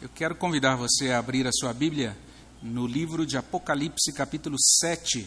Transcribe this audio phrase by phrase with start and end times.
[0.00, 2.16] Eu quero convidar você a abrir a sua Bíblia
[2.62, 5.26] no livro de Apocalipse, capítulo 7.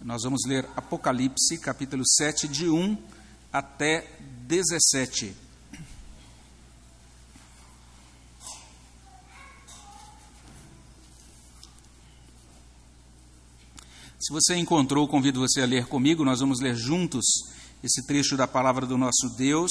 [0.00, 2.98] Nós vamos ler Apocalipse, capítulo 7, de 1
[3.52, 4.04] até
[4.48, 5.32] 17.
[14.18, 17.24] Se você encontrou, convido você a ler comigo, nós vamos ler juntos
[17.84, 19.70] esse trecho da palavra do nosso Deus,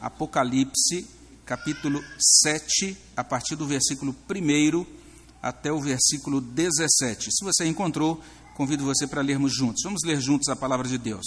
[0.00, 1.04] Apocalipse,
[1.44, 2.00] capítulo
[2.44, 4.86] 7, a partir do versículo 1
[5.42, 7.28] até o versículo 17.
[7.32, 8.22] Se você encontrou,
[8.54, 9.82] convido você para lermos juntos.
[9.82, 11.26] Vamos ler juntos a palavra de Deus.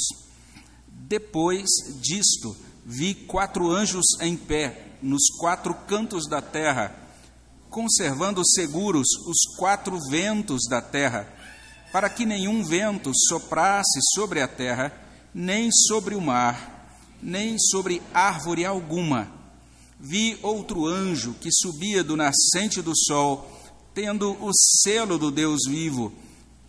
[0.87, 1.67] Depois
[2.01, 2.55] disto,
[2.85, 6.95] vi quatro anjos em pé nos quatro cantos da terra,
[7.69, 11.27] conservando seguros os quatro ventos da terra,
[11.91, 15.03] para que nenhum vento soprasse sobre a terra
[15.35, 16.87] nem sobre o mar,
[17.21, 19.27] nem sobre árvore alguma.
[19.99, 23.51] Vi outro anjo que subia do nascente do sol,
[23.93, 26.13] tendo o selo do Deus vivo,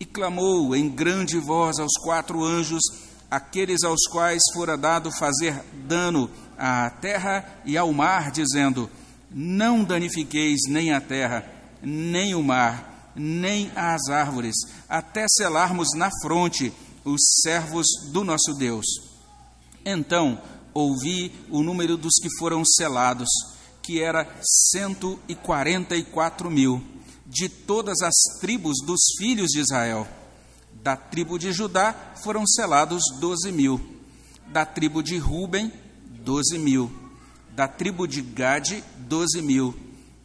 [0.01, 2.83] e clamou em grande voz aos quatro anjos,
[3.31, 8.91] aqueles aos quais fora dado fazer dano à terra e ao mar, dizendo:
[9.31, 11.49] Não danifiqueis nem a terra,
[11.81, 14.57] nem o mar, nem as árvores,
[14.89, 16.73] até selarmos na fronte
[17.07, 18.85] os servos do nosso Deus.
[19.85, 20.39] Então
[20.75, 23.29] ouvi o número dos que foram selados,
[23.83, 24.29] que era
[24.71, 26.83] cento e quarenta e quatro mil,
[27.25, 30.07] de todas as tribos dos filhos de Israel.
[30.83, 33.81] Da tribo de Judá foram selados doze mil,
[34.49, 35.73] da tribo de Ruben,
[36.23, 36.91] doze mil,
[37.55, 39.75] da tribo de Gade, doze mil,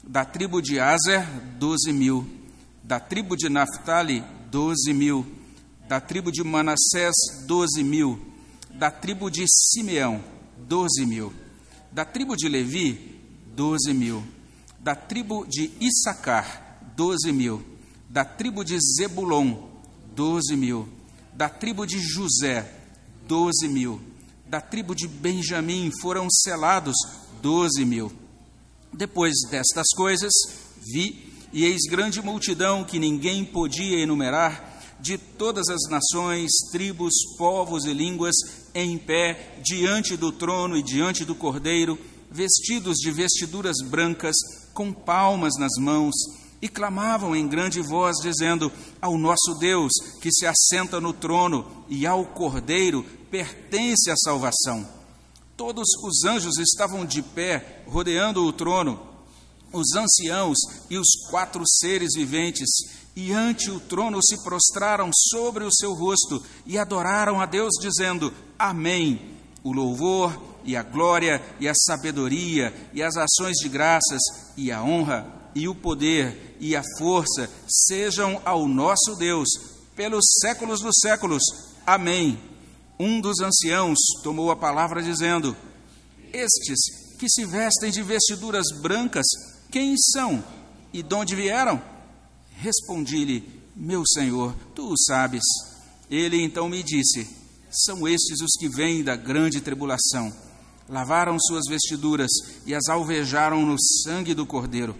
[0.04, 1.26] da tribo de Azer,
[1.58, 2.28] doze mil,
[2.84, 5.26] da tribo de Naphtali, doze mil,
[5.92, 7.14] da tribo de Manassés,
[7.46, 8.18] doze mil,
[8.76, 10.24] da tribo de Simeão,
[10.58, 11.34] doze mil,
[11.92, 13.20] da tribo de Levi,
[13.54, 14.24] doze mil,
[14.80, 17.62] da tribo de Issacar, doze mil,
[18.10, 19.68] da tribo de Zebulon,
[20.16, 20.88] doze mil,
[21.34, 22.66] da tribo de José,
[23.28, 24.00] doze mil,
[24.48, 26.96] da tribo de Benjamim foram selados
[27.42, 28.10] doze mil.
[28.94, 30.32] Depois destas coisas,
[30.90, 34.71] vi, e eis grande multidão que ninguém podia enumerar,
[35.02, 38.36] de todas as nações, tribos, povos e línguas,
[38.74, 41.98] em pé, diante do trono e diante do cordeiro,
[42.30, 44.36] vestidos de vestiduras brancas,
[44.74, 46.14] com palmas nas mãos,
[46.62, 49.92] e clamavam em grande voz, dizendo: Ao nosso Deus,
[50.22, 54.88] que se assenta no trono, e ao cordeiro pertence a salvação.
[55.58, 59.00] Todos os anjos estavam de pé, rodeando o trono,
[59.74, 60.58] os anciãos
[60.90, 62.70] e os quatro seres viventes
[63.16, 68.34] e ante o trono se prostraram sobre o seu rosto e adoraram a Deus, dizendo:
[68.58, 69.40] Amém.
[69.64, 74.22] O louvor e a glória e a sabedoria e as ações de graças
[74.58, 79.48] e a honra e o poder e a força sejam ao nosso Deus
[79.96, 81.44] pelos séculos dos séculos.
[81.86, 82.40] Amém.
[83.00, 85.56] Um dos anciãos tomou a palavra dizendo:
[86.32, 86.80] Estes
[87.20, 89.26] que se vestem de vestiduras brancas,
[89.72, 90.44] quem são
[90.94, 91.82] e de onde vieram?
[92.62, 93.44] Respondi-lhe:
[93.76, 95.42] Meu senhor, tu o sabes.
[96.12, 97.28] Ele então me disse:
[97.72, 100.32] São estes os que vêm da grande tribulação.
[100.88, 102.30] Lavaram suas vestiduras
[102.64, 104.96] e as alvejaram no sangue do Cordeiro.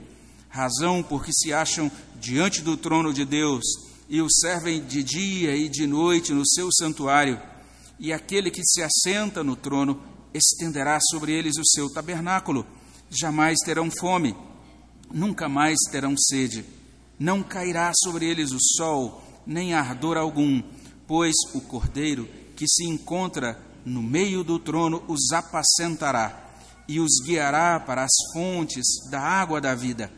[0.50, 3.64] Razão porque se acham diante do trono de Deus
[4.10, 7.40] e o servem de dia e de noite no seu santuário.
[8.00, 10.02] E aquele que se assenta no trono
[10.34, 12.66] estenderá sobre eles o seu tabernáculo.
[13.12, 14.36] Jamais terão fome,
[15.14, 16.81] nunca mais terão sede
[17.22, 20.60] não cairá sobre eles o sol, nem ardor algum,
[21.06, 26.50] pois o cordeiro que se encontra no meio do trono os apacentará
[26.88, 30.12] e os guiará para as fontes da água da vida,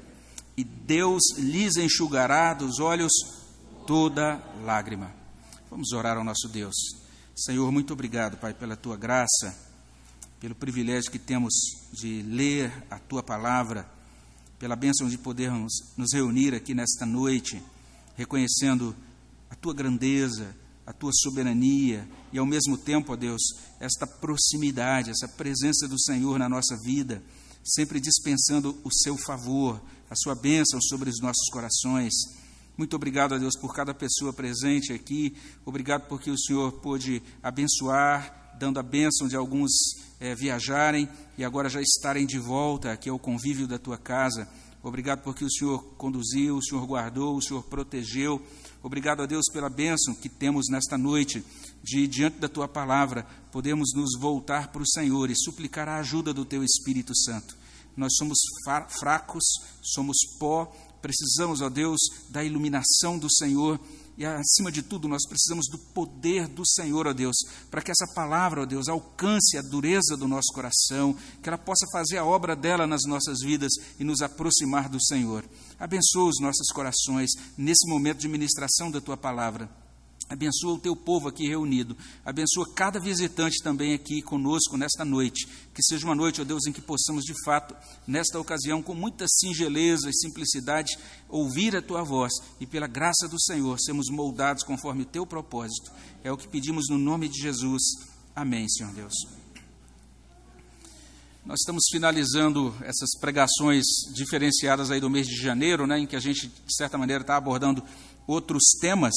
[0.56, 3.12] e Deus lhes enxugará dos olhos
[3.85, 5.14] toda lágrima.
[5.70, 6.75] Vamos orar ao nosso Deus.
[7.35, 9.53] Senhor, muito obrigado, Pai, pela tua graça,
[10.40, 11.53] pelo privilégio que temos
[11.91, 13.91] de ler a tua palavra
[14.64, 17.62] pela bênção de podermos nos reunir aqui nesta noite,
[18.16, 18.96] reconhecendo
[19.50, 20.56] a tua grandeza,
[20.88, 23.42] a tua soberania e, ao mesmo tempo, ó Deus,
[23.78, 27.22] esta proximidade, essa presença do Senhor na nossa vida,
[27.62, 32.14] sempre dispensando o seu favor, a sua bênção sobre os nossos corações.
[32.78, 35.36] Muito obrigado a Deus por cada pessoa presente aqui.
[35.66, 39.72] Obrigado porque o Senhor pôde abençoar, dando a bênção de alguns
[40.23, 44.47] é, viajarem e agora já estarem de volta aqui ao convívio da tua casa.
[44.81, 48.41] Obrigado porque o Senhor conduziu, o Senhor guardou, o Senhor protegeu.
[48.81, 51.43] Obrigado a Deus pela bênção que temos nesta noite,
[51.84, 56.34] de, diante da tua palavra, podemos nos voltar para o Senhor e suplicar a ajuda
[56.34, 57.58] do teu Espírito Santo.
[57.96, 58.37] Nós somos
[58.99, 59.43] fracos,
[59.81, 61.99] somos pó, precisamos, ó Deus,
[62.29, 63.78] da iluminação do Senhor
[64.18, 67.36] e acima de tudo, nós precisamos do poder do Senhor, ó Deus,
[67.72, 71.86] para que essa palavra, ó Deus, alcance a dureza do nosso coração, que ela possa
[71.92, 75.44] fazer a obra dela nas nossas vidas e nos aproximar do Senhor.
[75.80, 79.83] Abençoa os nossos corações nesse momento de ministração da tua palavra.
[80.34, 81.96] Abençoa o teu povo aqui reunido.
[82.26, 85.47] Abençoa cada visitante também aqui conosco nesta noite.
[85.72, 87.76] Que seja uma noite, ó Deus, em que possamos de fato,
[88.08, 90.97] nesta ocasião, com muita singeleza e simplicidade,
[91.30, 95.91] ouvir a tua voz e, pela graça do Senhor, sermos moldados conforme o teu propósito.
[96.24, 97.84] É o que pedimos no nome de Jesus.
[98.36, 99.14] Amém, Senhor Deus.
[101.46, 103.84] Nós estamos finalizando essas pregações
[104.16, 107.38] diferenciadas aí do mês de janeiro, né, em que a gente, de certa maneira, está
[107.38, 107.84] abordando
[108.26, 109.14] outros temas.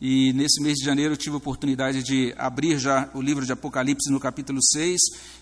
[0.00, 3.50] E nesse mês de janeiro eu tive a oportunidade de abrir já o livro de
[3.50, 4.96] Apocalipse no capítulo 6,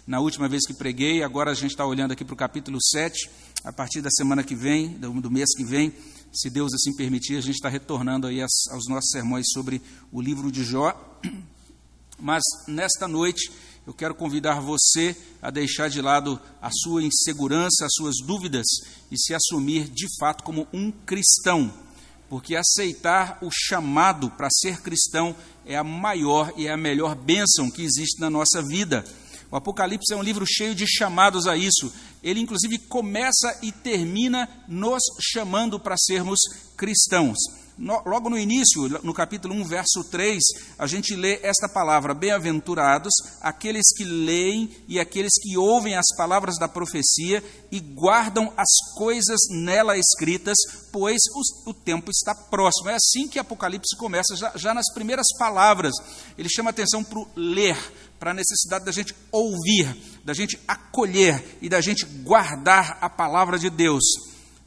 [0.06, 1.22] na última vez que preguei.
[1.22, 3.28] Agora a gente está olhando aqui para o capítulo 7.
[3.64, 5.92] A partir da semana que vem, do mês que vem,
[6.32, 10.50] se Deus assim permitir, a gente está retornando aí aos nossos sermões sobre o livro
[10.50, 11.20] de Jó.
[12.18, 13.52] Mas nesta noite
[13.86, 18.64] eu quero convidar você a deixar de lado a sua insegurança, as suas dúvidas
[19.12, 21.85] e se assumir de fato como um cristão
[22.28, 25.34] porque aceitar o chamado para ser cristão
[25.64, 29.04] é a maior e é a melhor bênção que existe na nossa vida.
[29.50, 31.92] O Apocalipse é um livro cheio de chamados a isso.
[32.22, 36.38] Ele, inclusive, começa e termina nos chamando para sermos
[36.76, 37.36] cristãos
[37.78, 40.42] logo no início, no capítulo 1, verso 3,
[40.78, 46.58] a gente lê esta palavra: Bem-aventurados aqueles que leem e aqueles que ouvem as palavras
[46.58, 50.56] da profecia e guardam as coisas nela escritas,
[50.90, 52.88] pois o, o tempo está próximo.
[52.88, 55.92] É assim que Apocalipse começa, já, já nas primeiras palavras.
[56.38, 57.76] Ele chama atenção para o ler,
[58.18, 59.94] para a necessidade da gente ouvir,
[60.24, 64.02] da gente acolher e da gente guardar a palavra de Deus.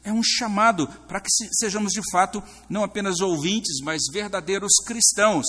[0.02, 5.44] É um chamado para que sejamos de fato não apenas ouvintes, mas verdadeiros cristãos.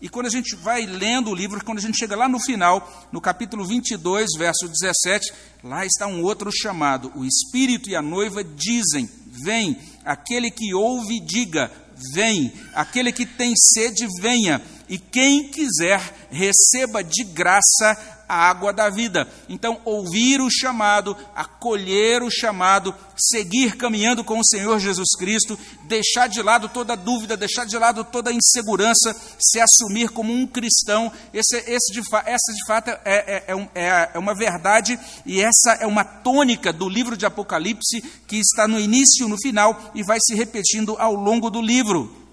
[0.00, 3.08] E quando a gente vai lendo o livro, quando a gente chega lá no final,
[3.10, 7.10] no capítulo 22, verso 17, lá está um outro chamado.
[7.14, 9.78] O Espírito e a noiva dizem: Vem.
[10.04, 11.70] Aquele que ouve, diga:
[12.12, 12.52] Vem.
[12.74, 14.60] Aquele que tem sede, venha.
[14.88, 19.28] E quem quiser, receba de graça a água da vida.
[19.48, 26.28] Então, ouvir o chamado, acolher o chamado, seguir caminhando com o Senhor Jesus Cristo, deixar
[26.28, 31.56] de lado toda dúvida, deixar de lado toda insegurança, se assumir como um cristão, esse,
[31.56, 35.86] esse de, essa de fato é, é, é, é, é uma verdade e essa é
[35.86, 40.34] uma tônica do livro de Apocalipse que está no início, no final e vai se
[40.34, 42.24] repetindo ao longo do livro.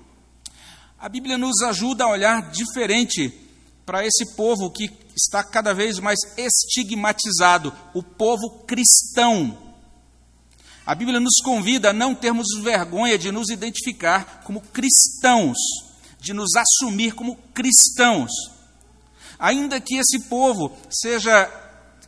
[0.99, 3.33] A Bíblia nos ajuda a olhar diferente
[3.85, 9.57] para esse povo que está cada vez mais estigmatizado, o povo cristão.
[10.85, 15.57] A Bíblia nos convida a não termos vergonha de nos identificar como cristãos,
[16.19, 18.31] de nos assumir como cristãos.
[19.37, 21.49] Ainda que esse povo seja,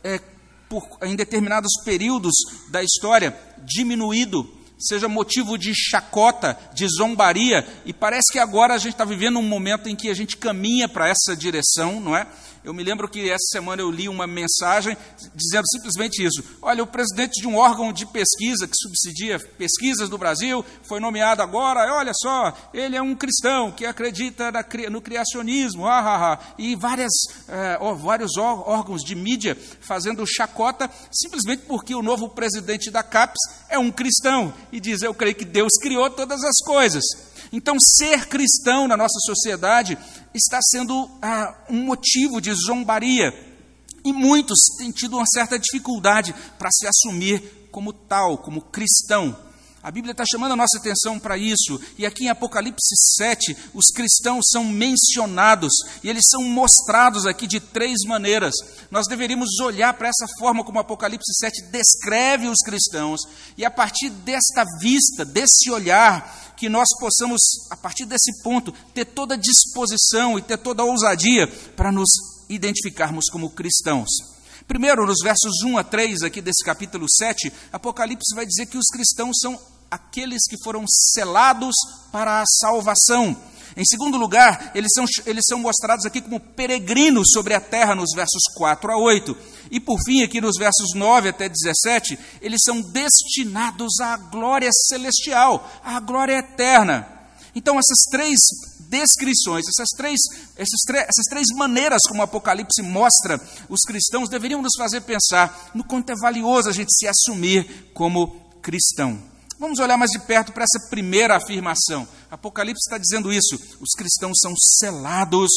[0.02, 0.20] é,
[0.68, 2.32] por, em determinados períodos
[2.70, 4.48] da história, diminuído,
[4.78, 9.42] seja motivo de chacota, de zombaria, e parece que agora a gente está vivendo um
[9.42, 12.26] momento em que a gente caminha para essa direção, não é?
[12.64, 14.96] Eu me lembro que essa semana eu li uma mensagem
[15.34, 16.42] dizendo simplesmente isso.
[16.62, 21.42] Olha, o presidente de um órgão de pesquisa que subsidia pesquisas do Brasil foi nomeado
[21.42, 21.92] agora.
[21.94, 24.50] Olha só, ele é um cristão que acredita
[24.90, 25.86] no criacionismo.
[25.86, 26.54] Ah, ah, ah.
[26.56, 27.12] E várias,
[27.48, 33.78] é, vários órgãos de mídia fazendo chacota simplesmente porque o novo presidente da CAPES é
[33.78, 37.04] um cristão e diz: Eu creio que Deus criou todas as coisas.
[37.52, 39.98] Então, ser cristão na nossa sociedade
[40.34, 43.32] está sendo ah, um motivo de zombaria.
[44.04, 49.36] E muitos têm tido uma certa dificuldade para se assumir como tal, como cristão.
[49.84, 51.78] A Bíblia está chamando a nossa atenção para isso.
[51.98, 57.60] E aqui em Apocalipse 7, os cristãos são mencionados e eles são mostrados aqui de
[57.60, 58.54] três maneiras.
[58.90, 63.20] Nós deveríamos olhar para essa forma como Apocalipse 7 descreve os cristãos
[63.58, 69.04] e a partir desta vista, desse olhar, que nós possamos, a partir desse ponto, ter
[69.04, 71.46] toda a disposição e ter toda a ousadia
[71.76, 72.08] para nos
[72.48, 74.08] identificarmos como cristãos.
[74.66, 78.86] Primeiro, nos versos 1 a 3 aqui desse capítulo 7, Apocalipse vai dizer que os
[78.86, 79.58] cristãos são
[79.90, 81.74] aqueles que foram selados
[82.10, 83.36] para a salvação.
[83.76, 88.10] Em segundo lugar, eles são, eles são mostrados aqui como peregrinos sobre a terra, nos
[88.14, 89.36] versos 4 a 8.
[89.70, 95.68] E por fim, aqui nos versos 9 até 17, eles são destinados à glória celestial,
[95.82, 97.08] à glória eterna.
[97.54, 98.38] Então, essas três
[98.88, 100.20] descrições, essas três,
[100.56, 106.10] essas três maneiras como o Apocalipse mostra os cristãos, deveriam nos fazer pensar no quanto
[106.10, 109.33] é valioso a gente se assumir como cristão.
[109.58, 112.06] Vamos olhar mais de perto para essa primeira afirmação.
[112.30, 115.50] Apocalipse está dizendo isso: os cristãos são selados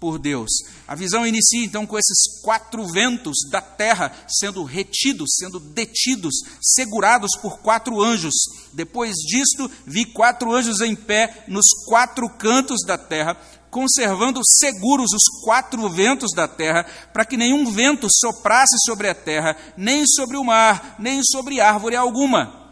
[0.00, 0.50] por Deus.
[0.86, 7.30] A visão inicia então com esses quatro ventos da terra sendo retidos, sendo detidos, segurados
[7.40, 8.34] por quatro anjos.
[8.72, 13.36] Depois disto, vi quatro anjos em pé nos quatro cantos da terra,
[13.70, 19.56] conservando seguros os quatro ventos da terra, para que nenhum vento soprasse sobre a terra,
[19.76, 22.65] nem sobre o mar, nem sobre árvore alguma.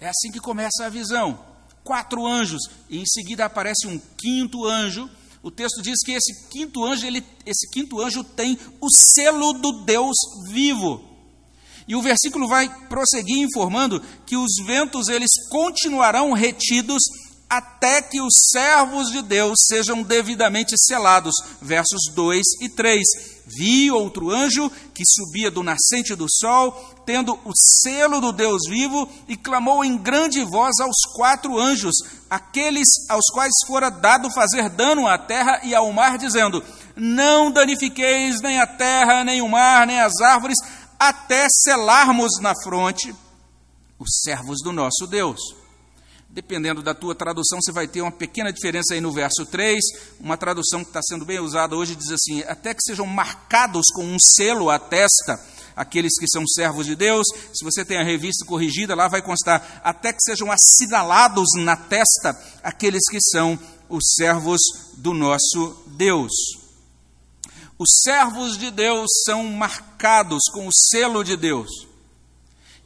[0.00, 1.44] É assim que começa a visão.
[1.82, 5.10] Quatro anjos, e em seguida aparece um quinto anjo
[5.42, 9.84] o texto diz que esse quinto anjo, ele, esse quinto anjo tem o selo do
[9.84, 10.16] Deus
[10.50, 11.04] vivo.
[11.86, 17.02] E o versículo vai prosseguir informando que os ventos eles continuarão retidos
[17.48, 21.32] até que os servos de Deus sejam devidamente selados.
[21.62, 23.06] Versos 2 e 3.
[23.58, 26.72] Vi outro anjo que subia do nascente do sol,
[27.04, 31.94] tendo o selo do Deus vivo, e clamou em grande voz aos quatro anjos,
[32.30, 36.62] aqueles aos quais fora dado fazer dano à terra e ao mar, dizendo:
[36.94, 40.58] Não danifiqueis nem a terra, nem o mar, nem as árvores,
[40.96, 43.12] até selarmos na fronte
[43.98, 45.40] os servos do nosso Deus.
[46.30, 49.82] Dependendo da tua tradução, você vai ter uma pequena diferença aí no verso 3.
[50.20, 54.04] Uma tradução que está sendo bem usada hoje diz assim: até que sejam marcados com
[54.04, 55.40] um selo à testa
[55.74, 57.24] aqueles que são servos de Deus.
[57.54, 62.38] Se você tem a revista corrigida, lá vai constar: até que sejam assinalados na testa
[62.62, 63.58] aqueles que são
[63.88, 64.60] os servos
[64.98, 66.32] do nosso Deus.
[67.78, 71.87] Os servos de Deus são marcados com o selo de Deus.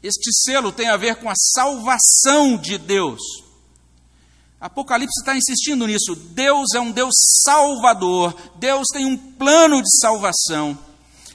[0.03, 3.21] Este selo tem a ver com a salvação de Deus.
[4.61, 6.15] Apocalipse está insistindo nisso.
[6.15, 8.35] Deus é um Deus salvador.
[8.57, 10.79] Deus tem um plano de salvação.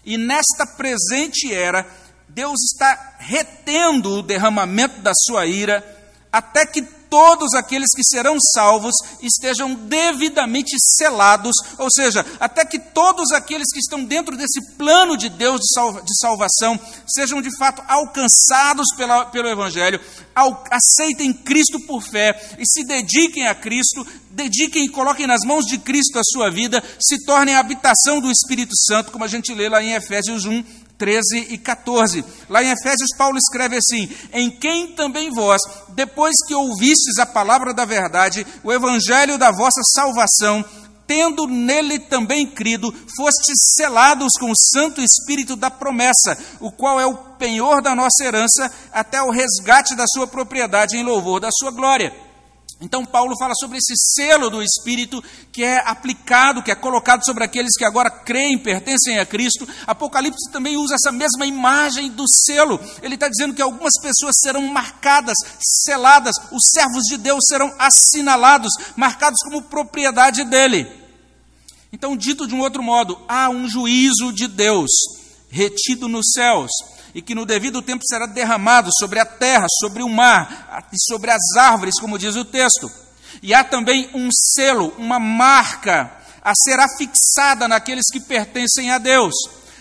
[0.05, 1.85] E nesta presente era,
[2.29, 5.83] Deus está retendo o derramamento da sua ira
[6.31, 13.31] até que todos aqueles que serão salvos estejam devidamente selados, ou seja, até que todos
[13.31, 17.81] aqueles que estão dentro desse plano de Deus de, salva, de salvação sejam de fato
[17.87, 19.99] alcançados pela, pelo Evangelho,
[20.35, 25.65] ao, aceitem Cristo por fé e se dediquem a Cristo, dediquem e coloquem nas mãos
[25.65, 29.53] de Cristo a sua vida, se tornem a habitação do Espírito Santo, como a gente
[29.53, 30.63] lê lá em Efésios 1,
[30.97, 32.25] 13 e 14.
[32.49, 37.73] Lá em Efésios, Paulo escreve assim: Em quem também vós, depois que ouvistes a palavra
[37.73, 40.65] da verdade, o evangelho da vossa salvação,
[41.05, 47.05] tendo nele também crido, fostes selados com o Santo Espírito da promessa, o qual é
[47.05, 51.71] o penhor da nossa herança, até o resgate da sua propriedade em louvor da sua
[51.71, 52.26] glória.
[52.79, 57.43] Então, Paulo fala sobre esse selo do Espírito que é aplicado, que é colocado sobre
[57.43, 59.67] aqueles que agora creem, pertencem a Cristo.
[59.87, 62.79] Apocalipse também usa essa mesma imagem do selo.
[63.01, 68.71] Ele está dizendo que algumas pessoas serão marcadas, seladas, os servos de Deus serão assinalados,
[68.95, 70.87] marcados como propriedade dele.
[71.91, 74.91] Então, dito de um outro modo, há um juízo de Deus
[75.49, 76.69] retido nos céus
[77.13, 81.31] e que no devido tempo será derramado sobre a terra, sobre o mar e sobre
[81.31, 82.91] as árvores, como diz o texto.
[83.41, 86.11] E há também um selo, uma marca
[86.41, 89.33] a ser afixada naqueles que pertencem a Deus.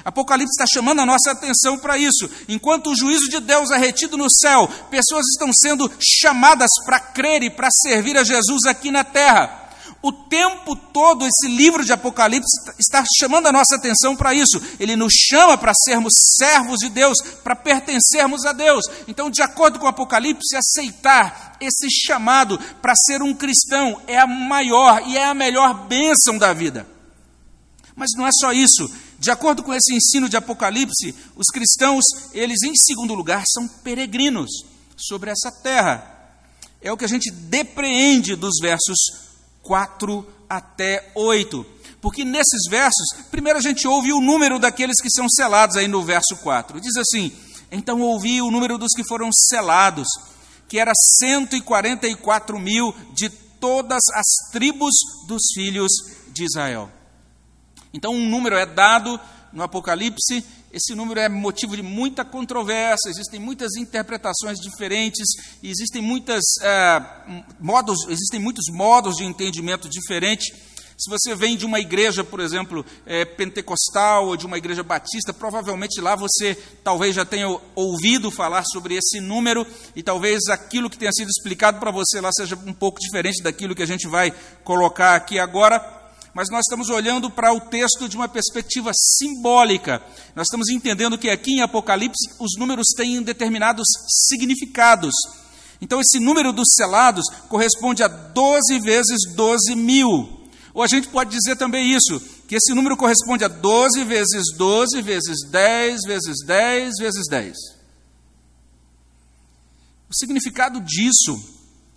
[0.05, 2.31] Apocalipse está chamando a nossa atenção para isso.
[2.49, 7.43] Enquanto o juízo de Deus é retido no céu, pessoas estão sendo chamadas para crer
[7.43, 9.66] e para servir a Jesus aqui na terra.
[10.07, 12.47] O tempo todo esse livro de Apocalipse
[12.79, 14.63] está chamando a nossa atenção para isso.
[14.79, 18.85] Ele nos chama para sermos servos de Deus, para pertencermos a Deus.
[19.09, 24.29] Então, de acordo com o Apocalipse, aceitar esse chamado para ser um cristão é a
[24.29, 26.87] maior e é a melhor bênção da vida.
[27.97, 28.89] Mas não é só isso.
[29.19, 34.53] De acordo com esse ensino de Apocalipse, os cristãos, eles em segundo lugar, são peregrinos
[34.97, 36.13] sobre essa terra.
[36.81, 39.26] É o que a gente depreende dos versos
[39.67, 41.67] 4 até 8.
[42.01, 46.03] Porque nesses versos, primeiro a gente ouve o número daqueles que são selados aí no
[46.03, 46.81] verso 4.
[46.81, 47.33] Diz assim:
[47.71, 50.07] Então ouvi o número dos que foram selados,
[50.69, 54.95] que era 144 mil de todas as tribos
[55.27, 55.91] dos filhos
[56.29, 56.91] de Israel.
[57.93, 59.19] Então um número é dado
[59.53, 60.45] no Apocalipse
[60.77, 65.27] esse número é motivo de muita controvérsia, existem muitas interpretações diferentes,
[65.63, 67.03] existem, muitas, é,
[67.59, 70.55] modos, existem muitos modos de entendimento diferentes.
[70.99, 75.33] Se você vem de uma igreja, por exemplo, é, pentecostal ou de uma igreja batista,
[75.33, 76.55] provavelmente lá você
[76.85, 81.81] talvez já tenha ouvido falar sobre esse número e talvez aquilo que tenha sido explicado
[81.81, 85.96] para você lá seja um pouco diferente daquilo que a gente vai colocar aqui agora.
[86.37, 90.03] Mas nós estamos olhando para o texto de uma perspectiva simbólica.
[90.35, 93.87] Nós estamos entendendo que aqui em Apocalipse os números têm determinados
[94.29, 95.15] significados.
[95.81, 100.47] Então, esse número dos selados corresponde a 12 vezes 12 mil.
[100.75, 105.01] Ou a gente pode dizer também isso, que esse número corresponde a 12 vezes 12
[105.01, 107.57] vezes 10 vezes 10 vezes 10.
[110.11, 111.35] O significado disso,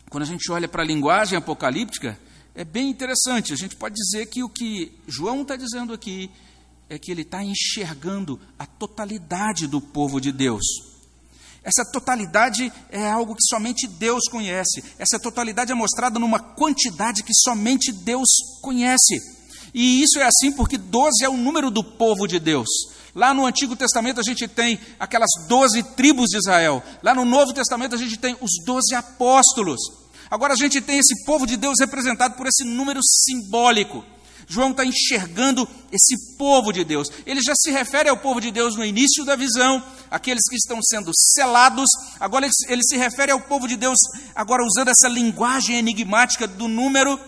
[0.10, 2.18] quando a gente olha para a linguagem apocalíptica,
[2.56, 3.54] é bem interessante.
[3.54, 6.30] A gente pode dizer que o que João está dizendo aqui
[6.90, 10.64] é que ele está enxergando a totalidade do povo de Deus.
[11.64, 14.84] Essa totalidade é algo que somente Deus conhece.
[14.98, 18.28] Essa totalidade é mostrada numa quantidade que somente Deus
[18.62, 19.20] conhece.
[19.74, 22.68] E isso é assim porque 12 é o número do povo de Deus.
[23.14, 26.82] Lá no Antigo Testamento a gente tem aquelas 12 tribos de Israel.
[27.04, 29.80] Lá no Novo Testamento a gente tem os 12 apóstolos.
[30.30, 34.06] Agora a gente tem esse povo de Deus representado por esse número simbólico.
[34.50, 37.08] João está enxergando esse povo de Deus.
[37.24, 40.80] Ele já se refere ao povo de Deus no início da visão, aqueles que estão
[40.82, 41.88] sendo selados.
[42.20, 43.98] Agora ele, se refere ao povo de Deus,
[44.36, 47.20] agora usando essa linguagem enigmática do número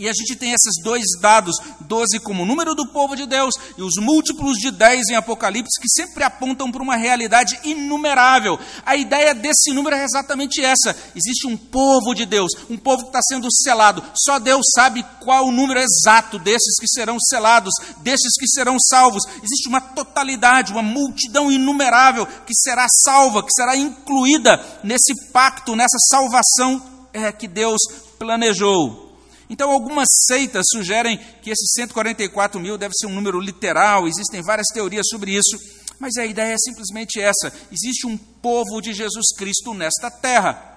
[0.00, 3.82] e a gente tem esses dois dados, 12 como número do povo de Deus e
[3.82, 8.58] os múltiplos de 10 em Apocalipse, que sempre apontam para uma realidade inumerável.
[8.86, 13.08] A ideia desse número é exatamente essa: existe um povo de Deus, um povo que
[13.08, 14.02] está sendo selado.
[14.14, 19.24] Só Deus sabe qual o número exato desses que serão selados, desses que serão salvos.
[19.42, 25.98] Existe uma totalidade, uma multidão inumerável que será salva, que será incluída nesse pacto, nessa
[26.08, 27.82] salvação é, que Deus
[28.18, 29.09] planejou.
[29.50, 34.68] Então, algumas seitas sugerem que esses 144 mil deve ser um número literal, existem várias
[34.72, 35.58] teorias sobre isso,
[35.98, 40.68] mas a ideia é simplesmente essa: existe um povo de Jesus Cristo nesta terra.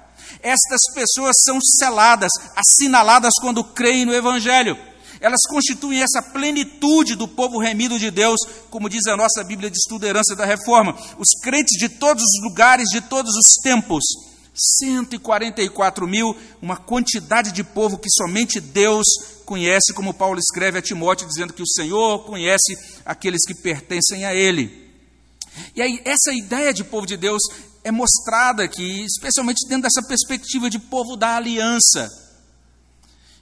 [0.41, 4.75] Estas pessoas são seladas, assinaladas quando creem no Evangelho.
[5.21, 8.39] Elas constituem essa plenitude do povo remido de Deus,
[8.69, 10.97] como diz a nossa Bíblia de Estudo Herança da Reforma.
[11.17, 14.03] Os crentes de todos os lugares, de todos os tempos
[14.53, 19.05] 144 mil, uma quantidade de povo que somente Deus
[19.45, 24.33] conhece, como Paulo escreve a Timóteo, dizendo que o Senhor conhece aqueles que pertencem a
[24.33, 24.91] Ele.
[25.75, 27.41] E aí, essa ideia de povo de Deus
[27.83, 32.09] é mostrada aqui, especialmente dentro dessa perspectiva de povo da aliança.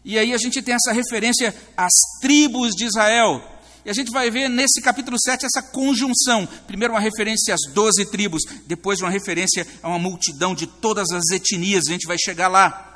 [0.03, 3.50] E aí a gente tem essa referência às tribos de Israel.
[3.83, 6.47] E a gente vai ver nesse capítulo 7 essa conjunção.
[6.67, 11.29] Primeiro, uma referência às doze tribos, depois, uma referência a uma multidão de todas as
[11.31, 11.85] etnias.
[11.87, 12.87] A gente vai chegar lá.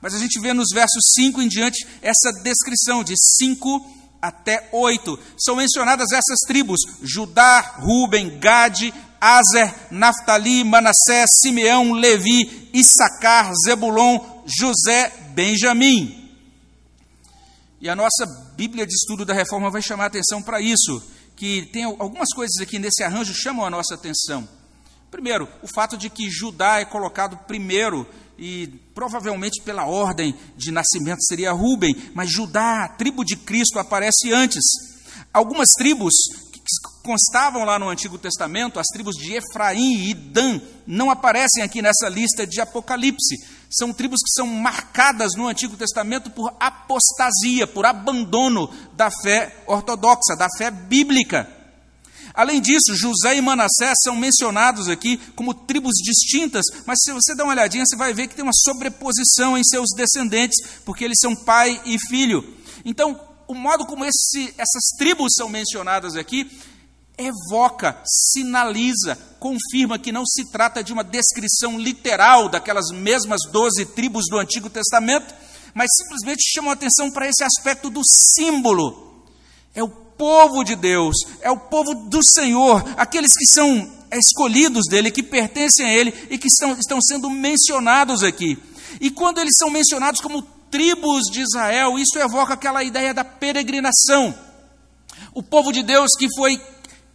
[0.00, 5.18] Mas a gente vê nos versos 5 em diante essa descrição de 5 até 8.
[5.38, 15.12] São mencionadas essas tribos: Judá, Ruben, Gade, Azer, Naftali, Manassés, Simeão, Levi, Issacar, Zebulon, José,
[15.34, 16.30] Benjamim.
[17.80, 21.00] E a nossa Bíblia de Estudo da Reforma vai chamar atenção para isso,
[21.36, 24.48] que tem algumas coisas aqui nesse arranjo chamam a nossa atenção.
[25.12, 28.04] Primeiro, o fato de que Judá é colocado primeiro
[28.36, 34.32] e provavelmente pela ordem de nascimento seria Ruben, mas Judá, a tribo de Cristo, aparece
[34.32, 34.64] antes.
[35.32, 36.12] Algumas tribos
[36.68, 41.80] que constavam lá no Antigo Testamento, as tribos de Efraim e Dan, não aparecem aqui
[41.80, 43.36] nessa lista de Apocalipse.
[43.70, 50.36] São tribos que são marcadas no Antigo Testamento por apostasia, por abandono da fé ortodoxa,
[50.36, 51.48] da fé bíblica.
[52.34, 57.42] Além disso, José e Manassés são mencionados aqui como tribos distintas, mas se você dá
[57.42, 61.34] uma olhadinha, você vai ver que tem uma sobreposição em seus descendentes, porque eles são
[61.34, 62.56] pai e filho.
[62.84, 66.48] Então, o modo como esse, essas tribos são mencionadas aqui
[67.18, 74.26] evoca, sinaliza, confirma que não se trata de uma descrição literal daquelas mesmas doze tribos
[74.30, 75.34] do Antigo Testamento,
[75.74, 79.24] mas simplesmente chama a atenção para esse aspecto do símbolo.
[79.74, 85.10] É o povo de Deus, é o povo do Senhor, aqueles que são escolhidos dele,
[85.10, 88.56] que pertencem a ele e que estão, estão sendo mencionados aqui.
[89.00, 94.34] E quando eles são mencionados como tribos de Israel, isso evoca aquela ideia da peregrinação.
[95.34, 96.60] O povo de Deus que foi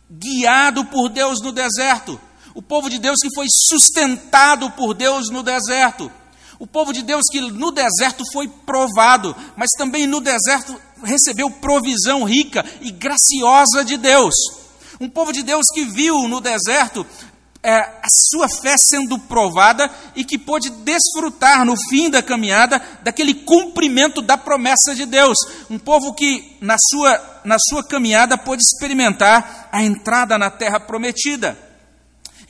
[0.09, 2.19] guiado por Deus no deserto,
[2.53, 6.11] o povo de Deus que foi sustentado por Deus no deserto,
[6.59, 12.23] o povo de Deus que no deserto foi provado, mas também no deserto recebeu provisão
[12.23, 14.33] rica e graciosa de Deus.
[14.99, 17.05] Um povo de Deus que viu no deserto
[17.63, 23.33] é, a sua fé sendo provada e que pôde desfrutar no fim da caminhada daquele
[23.33, 25.37] cumprimento da promessa de Deus.
[25.69, 31.57] Um povo que, na sua, na sua caminhada, pôde experimentar a entrada na terra prometida.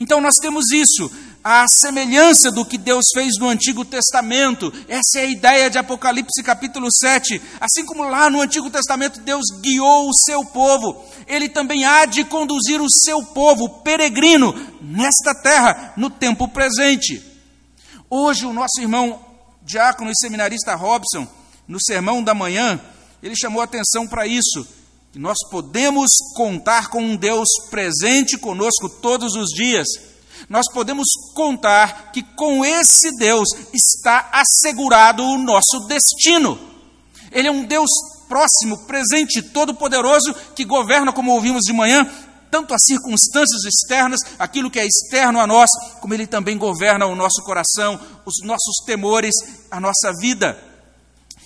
[0.00, 1.08] Então, nós temos isso
[1.44, 4.72] a semelhança do que Deus fez no Antigo Testamento.
[4.88, 7.38] Essa é a ideia de Apocalipse capítulo 7.
[7.60, 12.24] Assim como lá no Antigo Testamento Deus guiou o seu povo, ele também há de
[12.24, 17.22] conduzir o seu povo peregrino nesta terra no tempo presente.
[18.08, 19.22] Hoje o nosso irmão
[19.62, 21.28] diácono e seminarista Robson,
[21.68, 22.80] no sermão da manhã,
[23.22, 24.66] ele chamou atenção para isso.
[25.12, 30.13] Que nós podemos contar com um Deus presente conosco todos os dias
[30.48, 36.58] nós podemos contar que com esse Deus está assegurado o nosso destino.
[37.32, 37.90] Ele é um Deus
[38.28, 42.08] próximo, presente, todo-poderoso, que governa, como ouvimos de manhã,
[42.50, 45.70] tanto as circunstâncias externas, aquilo que é externo a nós,
[46.00, 49.34] como ele também governa o nosso coração, os nossos temores,
[49.70, 50.73] a nossa vida.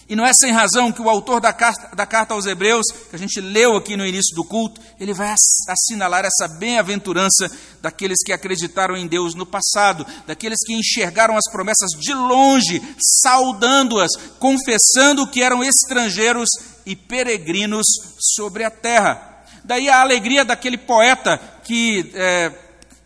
[0.09, 3.15] E não é sem razão que o autor da carta, da carta aos Hebreus, que
[3.15, 5.35] a gente leu aqui no início do culto, ele vai
[5.69, 7.51] assinalar essa bem-aventurança
[7.83, 12.83] daqueles que acreditaram em Deus no passado, daqueles que enxergaram as promessas de longe,
[13.23, 16.49] saudando-as, confessando que eram estrangeiros
[16.87, 17.85] e peregrinos
[18.19, 19.45] sobre a terra.
[19.63, 22.51] Daí a alegria daquele poeta que é,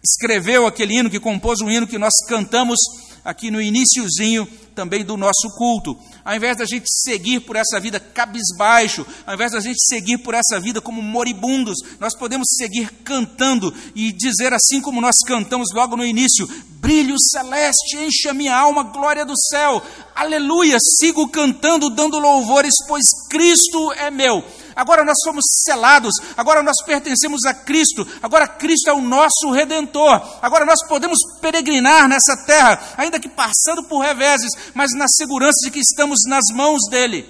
[0.05, 2.79] escreveu aquele hino, que compôs o hino que nós cantamos
[3.25, 5.99] aqui no iníciozinho também do nosso culto.
[6.25, 10.35] Ao invés da gente seguir por essa vida cabisbaixo, ao invés da gente seguir por
[10.35, 15.97] essa vida como moribundos, nós podemos seguir cantando e dizer assim como nós cantamos logo
[15.97, 16.49] no início:
[16.81, 19.83] brilho celeste enche a minha alma, glória do céu.
[20.15, 24.45] Aleluia, sigo cantando, dando louvores, pois Cristo é meu.
[24.75, 30.21] Agora nós somos selados, agora nós pertencemos a Cristo, agora Cristo é o nosso redentor.
[30.41, 35.71] Agora nós podemos peregrinar nessa terra, ainda que passando por reveses, mas na segurança de
[35.71, 37.29] que estamos nas mãos dele.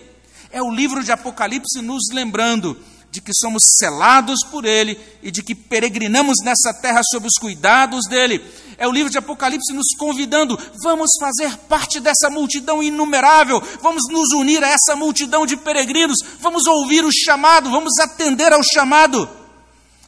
[0.50, 2.78] É o livro de Apocalipse nos lembrando
[3.12, 8.06] de que somos selados por Ele e de que peregrinamos nessa terra sob os cuidados
[8.08, 8.42] dele.
[8.78, 14.32] É o livro de Apocalipse nos convidando, vamos fazer parte dessa multidão inumerável, vamos nos
[14.32, 19.28] unir a essa multidão de peregrinos, vamos ouvir o chamado, vamos atender ao chamado.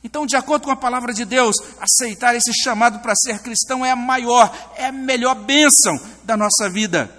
[0.04, 3.90] Então, de acordo com a palavra de Deus, aceitar esse chamado para ser cristão é
[3.90, 7.10] a maior, é a melhor bênção da nossa vida.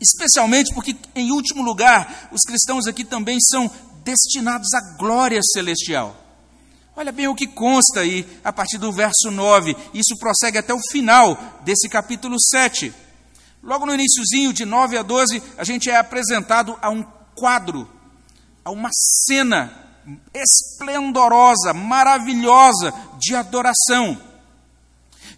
[0.00, 3.70] Especialmente porque, em último lugar, os cristãos aqui também são
[4.02, 6.19] destinados à glória celestial.
[7.00, 10.80] Olha bem o que consta aí a partir do verso 9, isso prossegue até o
[10.90, 11.34] final
[11.64, 12.92] desse capítulo 7.
[13.62, 17.02] Logo no iníciozinho, de 9 a 12, a gente é apresentado a um
[17.34, 17.88] quadro,
[18.62, 19.72] a uma cena
[20.34, 24.20] esplendorosa, maravilhosa de adoração.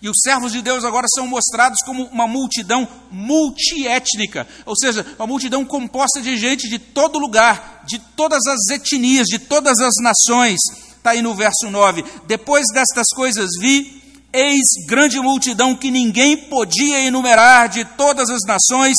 [0.02, 5.28] E os servos de Deus agora são mostrados como uma multidão multiétnica, ou seja, uma
[5.28, 10.58] multidão composta de gente de todo lugar, de todas as etnias, de todas as nações.
[11.02, 14.00] Está aí no verso 9: Depois destas coisas vi,
[14.32, 18.96] eis grande multidão que ninguém podia enumerar, de todas as nações,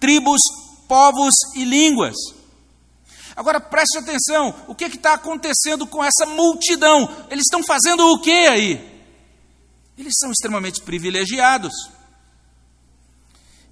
[0.00, 0.40] tribos,
[0.88, 2.16] povos e línguas.
[3.36, 7.06] Agora preste atenção: o que está acontecendo com essa multidão?
[7.28, 9.02] Eles estão fazendo o que aí?
[9.98, 11.74] Eles são extremamente privilegiados.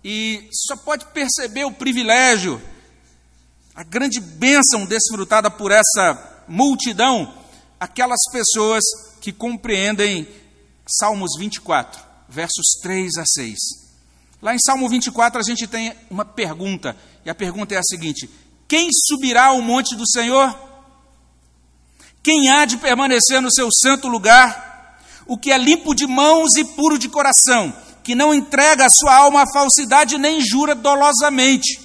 [0.04, 2.60] E só pode perceber o privilégio,
[3.74, 7.39] a grande bênção desfrutada por essa multidão,
[7.80, 8.84] aquelas pessoas
[9.20, 10.28] que compreendem
[10.86, 13.58] Salmos 24, versos 3 a 6.
[14.42, 18.30] Lá em Salmo 24 a gente tem uma pergunta, e a pergunta é a seguinte:
[18.68, 20.56] Quem subirá ao monte do Senhor?
[22.22, 24.70] Quem há de permanecer no seu santo lugar?
[25.30, 29.14] o que é limpo de mãos e puro de coração, que não entrega a sua
[29.14, 31.80] alma à falsidade nem jura dolosamente.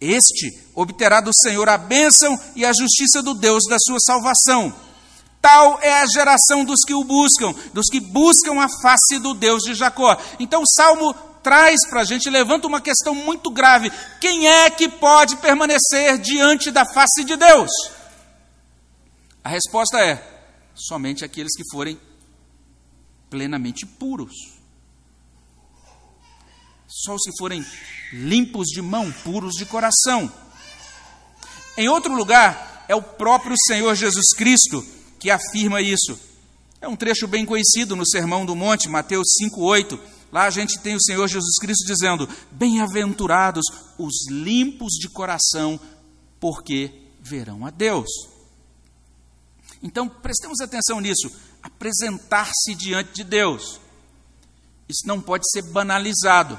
[0.00, 4.72] Este obterá do Senhor a bênção e a justiça do Deus da sua salvação.
[5.50, 9.62] Tal é a geração dos que o buscam, dos que buscam a face do Deus
[9.62, 10.14] de Jacó.
[10.38, 14.90] Então o salmo traz para a gente, levanta uma questão muito grave: quem é que
[14.90, 17.70] pode permanecer diante da face de Deus?
[19.42, 20.22] A resposta é:
[20.74, 21.98] somente aqueles que forem
[23.30, 24.34] plenamente puros.
[26.86, 27.64] Só os que forem
[28.12, 30.30] limpos de mão, puros de coração.
[31.74, 36.18] Em outro lugar, é o próprio Senhor Jesus Cristo que afirma isso.
[36.80, 39.98] É um trecho bem conhecido no Sermão do Monte, Mateus 5,8.
[40.30, 43.64] Lá a gente tem o Senhor Jesus Cristo dizendo: Bem-aventurados
[43.98, 45.80] os limpos de coração,
[46.38, 48.08] porque verão a Deus.
[49.82, 51.30] Então prestemos atenção nisso
[51.62, 53.80] apresentar-se diante de Deus.
[54.88, 56.58] Isso não pode ser banalizado.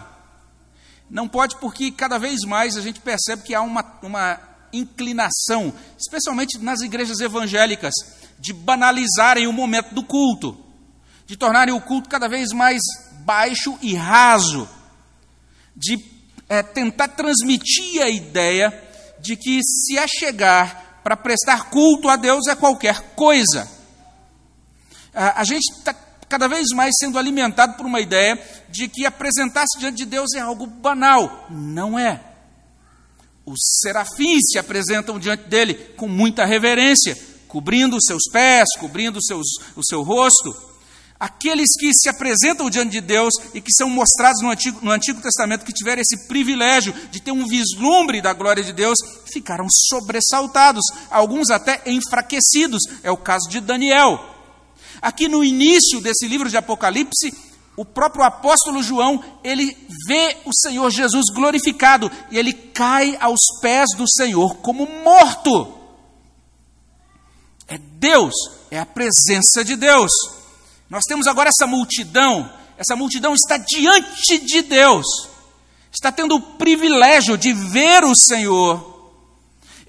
[1.09, 4.39] Não pode, porque cada vez mais a gente percebe que há uma, uma
[4.71, 7.93] inclinação, especialmente nas igrejas evangélicas,
[8.39, 10.57] de banalizarem o momento do culto,
[11.25, 12.81] de tornarem o culto cada vez mais
[13.25, 14.67] baixo e raso,
[15.75, 16.03] de
[16.47, 18.73] é, tentar transmitir a ideia
[19.19, 23.69] de que se é chegar para prestar culto a Deus é qualquer coisa.
[25.13, 25.93] A, a gente está
[26.27, 30.39] cada vez mais sendo alimentado por uma ideia de que apresentar-se diante de Deus é
[30.39, 31.47] algo banal.
[31.49, 32.21] Não é.
[33.45, 37.17] Os serafins se apresentam diante dele com muita reverência,
[37.49, 40.55] cobrindo os seus pés, cobrindo seus, o seu rosto.
[41.19, 45.21] Aqueles que se apresentam diante de Deus e que são mostrados no Antigo, no Antigo
[45.21, 50.85] Testamento, que tiveram esse privilégio de ter um vislumbre da glória de Deus, ficaram sobressaltados,
[51.11, 52.83] alguns até enfraquecidos.
[53.03, 54.17] É o caso de Daniel.
[55.01, 57.33] Aqui no início desse livro de Apocalipse,
[57.75, 59.75] o próprio apóstolo João, ele
[60.07, 65.78] vê o Senhor Jesus glorificado e ele cai aos pés do Senhor como morto.
[67.69, 68.33] É Deus,
[68.71, 70.11] é a presença de Deus.
[70.89, 75.05] Nós temos agora essa multidão, essa multidão está diante de Deus,
[75.91, 78.89] está tendo o privilégio de ver o Senhor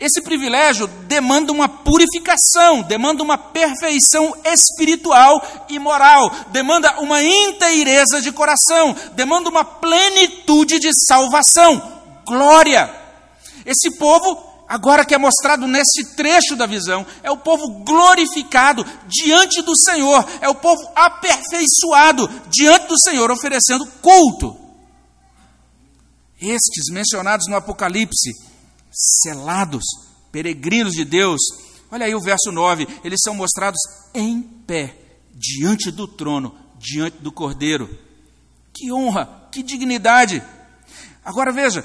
[0.00, 8.32] esse privilégio demanda uma purificação, demanda uma perfeição espiritual e moral, demanda uma inteireza de
[8.32, 12.00] coração, demanda uma plenitude de salvação.
[12.26, 12.90] Glória!
[13.66, 19.62] Esse povo, agora que é mostrado nesse trecho da visão, é o povo glorificado diante
[19.62, 24.56] do Senhor, é o povo aperfeiçoado diante do Senhor, oferecendo culto.
[26.40, 28.30] Estes mencionados no Apocalipse
[28.92, 29.82] selados,
[30.30, 31.40] peregrinos de Deus.
[31.90, 33.80] Olha aí o verso 9: eles são mostrados
[34.14, 34.94] em pé,
[35.34, 37.90] diante do trono, diante do cordeiro.
[38.72, 40.40] Que honra, que dignidade.
[41.24, 41.84] Agora veja,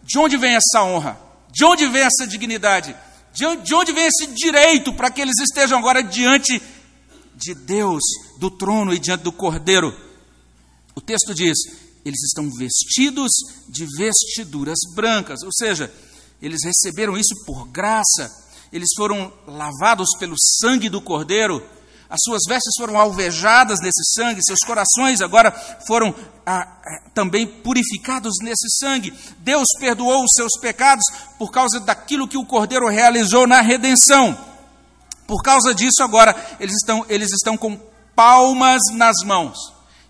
[0.00, 1.29] de onde vem essa honra?
[1.52, 2.94] De onde vem essa dignidade?
[3.32, 6.60] De onde vem esse direito para que eles estejam agora diante
[7.34, 8.02] de Deus,
[8.38, 9.94] do trono e diante do cordeiro?
[10.94, 11.56] O texto diz:
[12.04, 13.30] eles estão vestidos
[13.68, 15.92] de vestiduras brancas, ou seja,
[16.40, 18.30] eles receberam isso por graça,
[18.72, 21.62] eles foram lavados pelo sangue do Cordeiro,
[22.10, 25.52] as suas vestes foram alvejadas nesse sangue, seus corações agora
[25.86, 26.12] foram
[26.44, 29.14] ah, ah, também purificados nesse sangue.
[29.38, 31.04] Deus perdoou os seus pecados
[31.38, 34.36] por causa daquilo que o Cordeiro realizou na redenção.
[35.24, 37.78] Por causa disso, agora eles estão, eles estão com
[38.16, 39.56] palmas nas mãos.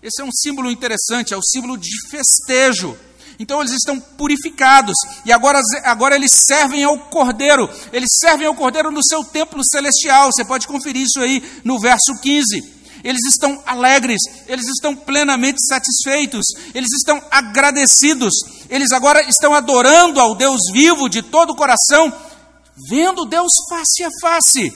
[0.01, 2.97] Esse é um símbolo interessante, é o símbolo de festejo.
[3.39, 7.69] Então eles estão purificados e agora, agora eles servem ao Cordeiro.
[7.91, 10.31] Eles servem ao Cordeiro no seu templo celestial.
[10.31, 12.81] Você pode conferir isso aí no verso 15.
[13.03, 18.33] Eles estão alegres, eles estão plenamente satisfeitos, eles estão agradecidos,
[18.69, 22.13] eles agora estão adorando ao Deus vivo de todo o coração,
[22.87, 24.71] vendo Deus face a face.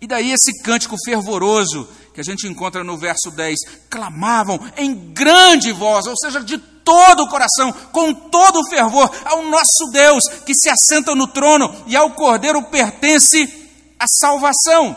[0.00, 1.88] E daí esse cântico fervoroso
[2.20, 7.22] que a gente encontra no verso 10, clamavam em grande voz, ou seja, de todo
[7.22, 11.96] o coração, com todo o fervor, ao nosso Deus que se assenta no trono e
[11.96, 14.96] ao Cordeiro pertence a salvação.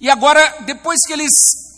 [0.00, 1.30] E agora, depois que eles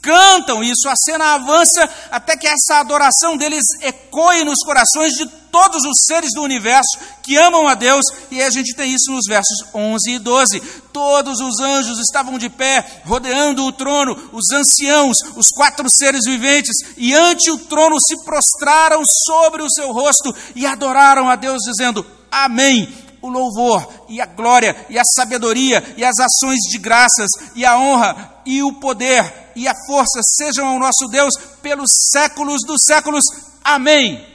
[0.02, 5.84] cantam isso, a cena avança até que essa adoração deles ecoe nos corações de todos
[5.84, 9.66] os seres do universo que amam a Deus, e a gente tem isso nos versos
[9.72, 10.60] 11 e 12.
[10.92, 16.74] Todos os anjos estavam de pé, rodeando o trono, os anciãos, os quatro seres viventes,
[16.96, 22.04] e ante o trono se prostraram sobre o seu rosto e adoraram a Deus, dizendo:
[22.30, 27.64] Amém o louvor e a glória e a sabedoria e as ações de graças e
[27.64, 31.32] a honra e o poder e a força sejam ao nosso Deus
[31.62, 33.24] pelos séculos dos séculos.
[33.62, 34.26] Amém.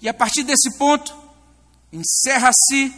[0.00, 1.14] E a partir desse ponto,
[1.92, 2.92] encerra-se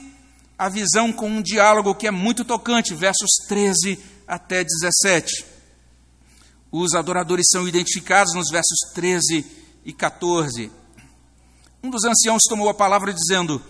[0.58, 5.44] a visão com um diálogo que é muito tocante, versos 13 até 17.
[6.70, 9.46] Os adoradores são identificados nos versos 13
[9.84, 10.70] e 14.
[11.82, 13.62] Um dos anciãos tomou a palavra dizendo: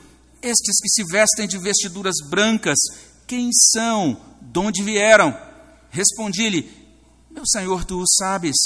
[0.43, 2.79] Estes que se vestem de vestiduras brancas,
[3.27, 4.21] quem são?
[4.41, 5.37] De onde vieram?
[5.91, 6.71] Respondi-lhe:
[7.31, 8.57] Meu senhor, tu o sabes.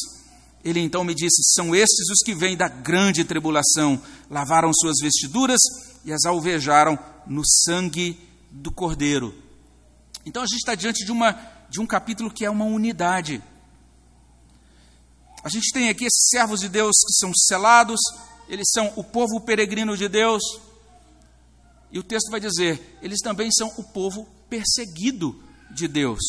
[0.64, 5.60] Ele então me disse: São estes os que vêm da grande tribulação, lavaram suas vestiduras
[6.04, 8.18] e as alvejaram no sangue
[8.50, 9.34] do Cordeiro.
[10.26, 11.32] Então a gente está diante de, uma,
[11.70, 13.42] de um capítulo que é uma unidade.
[15.42, 18.00] A gente tem aqui esses servos de Deus que são selados,
[18.48, 20.42] eles são o povo peregrino de Deus.
[21.92, 26.20] E o texto vai dizer: eles também são o povo perseguido de Deus.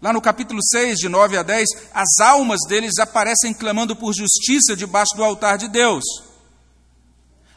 [0.00, 4.76] Lá no capítulo 6, de 9 a 10, as almas deles aparecem clamando por justiça
[4.76, 6.04] debaixo do altar de Deus.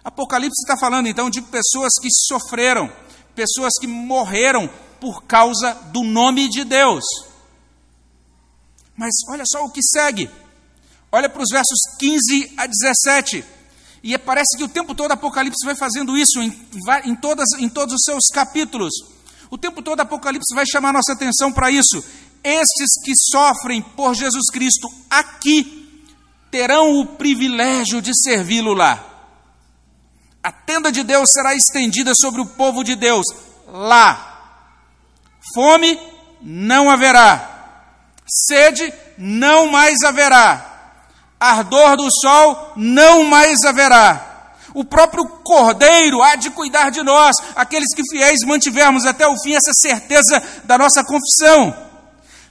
[0.04, 2.90] Apocalipse está falando então de pessoas que sofreram,
[3.36, 4.70] pessoas que morreram
[5.02, 7.04] por causa do nome de Deus.
[8.96, 10.30] Mas olha só o que segue.
[11.12, 13.44] Olha para os versos 15 a 17.
[14.04, 16.54] E parece que o tempo todo Apocalipse vai fazendo isso em,
[17.06, 18.94] em, todas, em todos os seus capítulos.
[19.50, 22.04] O tempo todo Apocalipse vai chamar nossa atenção para isso.
[22.44, 26.06] Estes que sofrem por Jesus Cristo aqui
[26.52, 29.04] terão o privilégio de servi-lo lá.
[30.44, 33.26] A tenda de Deus será estendida sobre o povo de Deus
[33.68, 34.64] lá.
[35.54, 36.00] Fome
[36.42, 37.84] não haverá,
[38.26, 40.77] sede não mais haverá
[41.40, 44.54] ardor do sol não mais haverá.
[44.74, 49.54] O próprio Cordeiro há de cuidar de nós, aqueles que fiéis mantivermos até o fim
[49.54, 51.87] essa certeza da nossa confissão.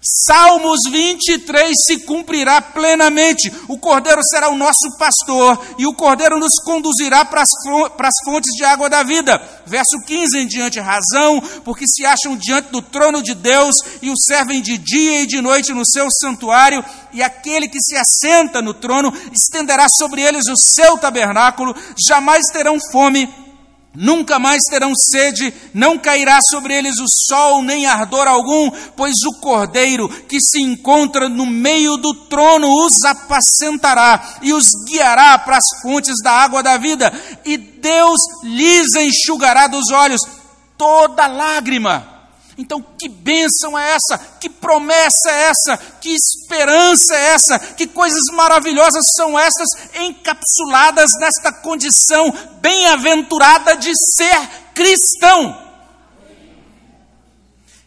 [0.00, 3.52] Salmos 23 se cumprirá plenamente.
[3.68, 8.64] O Cordeiro será o nosso pastor e o Cordeiro nos conduzirá para as fontes de
[8.64, 9.40] água da vida.
[9.66, 14.16] Verso 15 em diante: razão, porque se acham diante do trono de Deus e o
[14.16, 18.74] servem de dia e de noite no seu santuário, e aquele que se assenta no
[18.74, 21.74] trono estenderá sobre eles o seu tabernáculo,
[22.06, 23.45] jamais terão fome
[23.96, 29.40] Nunca mais terão sede, não cairá sobre eles o sol, nem ardor algum, pois o
[29.40, 35.80] cordeiro que se encontra no meio do trono os apacentará e os guiará para as
[35.82, 37.12] fontes da água da vida,
[37.44, 40.20] e Deus lhes enxugará dos olhos
[40.76, 42.15] toda lágrima
[42.58, 44.18] então, que bênção é essa?
[44.40, 45.76] Que promessa é essa?
[46.00, 47.58] Que esperança é essa?
[47.58, 55.66] Que coisas maravilhosas são essas encapsuladas nesta condição bem-aventurada de ser cristão?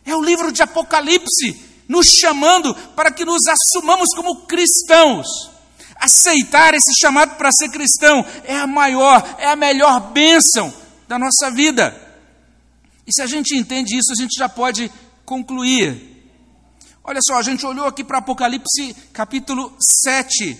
[0.05, 5.25] É o livro de Apocalipse nos chamando para que nos assumamos como cristãos.
[5.95, 10.71] Aceitar esse chamado para ser cristão é a maior, é a melhor bênção
[11.07, 12.08] da nossa vida.
[13.09, 14.91] E se a gente entende isso, a gente já pode
[15.25, 16.29] concluir.
[17.03, 20.55] Olha só, a gente olhou aqui para Apocalipse capítulo 7.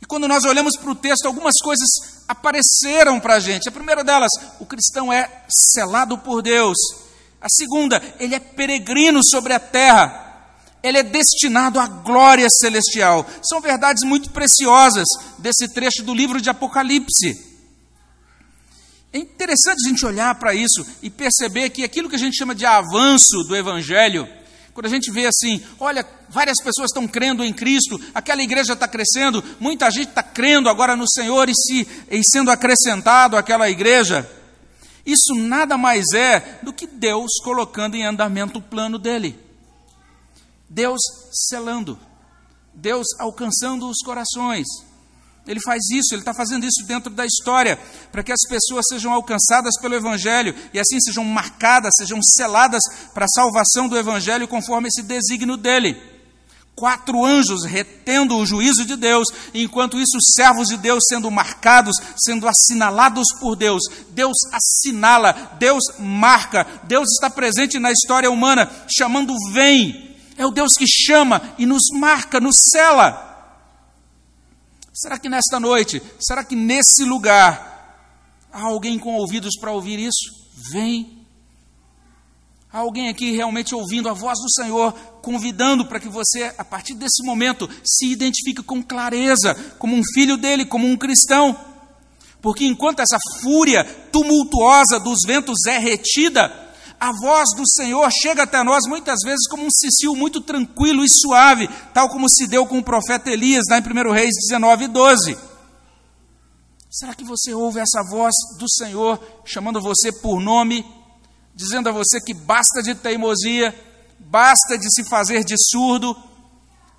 [0.00, 1.86] E quando nós olhamos para o texto, algumas coisas
[2.26, 3.68] apareceram para a gente.
[3.68, 6.78] A primeira delas, o cristão é selado por Deus.
[7.38, 10.56] A segunda, ele é peregrino sobre a terra.
[10.82, 13.26] Ele é destinado à glória celestial.
[13.42, 15.06] São verdades muito preciosas
[15.38, 17.51] desse trecho do livro de Apocalipse.
[19.12, 22.54] É interessante a gente olhar para isso e perceber que aquilo que a gente chama
[22.54, 24.26] de avanço do Evangelho,
[24.72, 28.88] quando a gente vê assim, olha, várias pessoas estão crendo em Cristo, aquela igreja está
[28.88, 34.28] crescendo, muita gente está crendo agora no Senhor e, se, e sendo acrescentado àquela igreja,
[35.04, 39.38] isso nada mais é do que Deus colocando em andamento o plano dele.
[40.70, 41.00] Deus
[41.50, 41.98] selando,
[42.72, 44.66] Deus alcançando os corações.
[45.46, 47.76] Ele faz isso, ele está fazendo isso dentro da história,
[48.12, 53.24] para que as pessoas sejam alcançadas pelo Evangelho e assim sejam marcadas, sejam seladas para
[53.24, 56.00] a salvação do Evangelho conforme esse desígnio dele.
[56.76, 61.96] Quatro anjos retendo o juízo de Deus, enquanto isso, os servos de Deus sendo marcados,
[62.16, 63.82] sendo assinalados por Deus.
[64.10, 70.16] Deus assinala, Deus marca, Deus está presente na história humana, chamando vem.
[70.36, 73.31] É o Deus que chama e nos marca, nos sela.
[75.02, 78.06] Será que nesta noite, será que nesse lugar
[78.52, 80.30] há alguém com ouvidos para ouvir isso?
[80.70, 81.26] Vem.
[82.72, 86.94] Há alguém aqui realmente ouvindo a voz do Senhor, convidando para que você, a partir
[86.94, 91.58] desse momento, se identifique com clareza, como um filho dele, como um cristão.
[92.40, 96.71] Porque enquanto essa fúria tumultuosa dos ventos é retida,
[97.02, 101.08] a voz do Senhor chega até nós muitas vezes como um cicio muito tranquilo e
[101.08, 105.36] suave, tal como se deu com o profeta Elias, lá em 1 Reis 19, 12.
[106.88, 110.86] Será que você ouve essa voz do Senhor chamando você por nome,
[111.52, 113.74] dizendo a você que basta de teimosia,
[114.20, 116.16] basta de se fazer de surdo,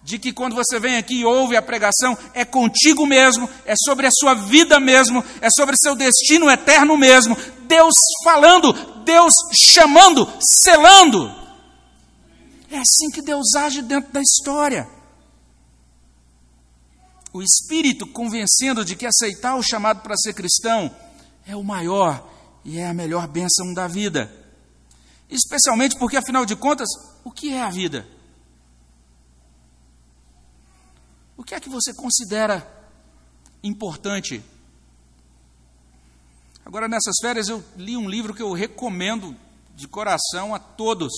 [0.04, 4.06] de que quando você vem aqui e ouve a pregação, é contigo mesmo, é sobre
[4.06, 7.38] a sua vida mesmo, é sobre seu destino eterno mesmo.
[7.68, 10.28] Deus falando, Deus chamando,
[10.62, 11.34] selando.
[12.70, 14.88] É assim que Deus age dentro da história.
[17.32, 20.94] O Espírito convencendo de que aceitar o chamado para ser cristão
[21.48, 22.30] é o maior
[22.66, 24.32] e é a melhor bênção da vida.
[25.30, 26.88] Especialmente porque, afinal de contas,
[27.24, 28.06] o que é a vida?
[31.44, 32.66] O que é que você considera
[33.62, 34.42] importante?
[36.66, 39.36] Agora, nessas férias, eu li um livro que eu recomendo
[39.76, 41.12] de coração a todos.